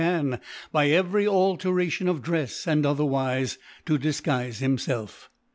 r 0.01 0.07
X74) 0.07 0.21
can^ 0.31 0.39
by 0.71 0.87
every 0.89 1.27
Alteration 1.27 2.07
of 2.07 2.23
Drefs, 2.23 2.65
and 2.65 2.87
other 2.87 3.05
wife, 3.05 3.59
to 3.85 3.99
dilguife 3.99 4.59
himfeif. 4.59 5.27